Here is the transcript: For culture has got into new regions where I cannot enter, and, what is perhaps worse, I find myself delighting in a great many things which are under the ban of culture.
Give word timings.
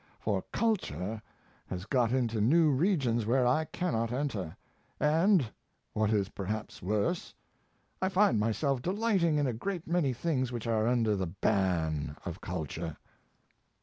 For 0.19 0.43
culture 0.51 1.21
has 1.67 1.85
got 1.85 2.11
into 2.11 2.41
new 2.41 2.71
regions 2.71 3.27
where 3.27 3.45
I 3.45 3.65
cannot 3.65 4.11
enter, 4.11 4.57
and, 4.99 5.45
what 5.93 6.11
is 6.11 6.29
perhaps 6.29 6.81
worse, 6.81 7.35
I 8.01 8.09
find 8.09 8.39
myself 8.39 8.81
delighting 8.81 9.37
in 9.37 9.45
a 9.45 9.53
great 9.53 9.85
many 9.85 10.11
things 10.11 10.51
which 10.51 10.65
are 10.65 10.87
under 10.87 11.15
the 11.15 11.27
ban 11.27 12.15
of 12.25 12.41
culture. 12.41 12.97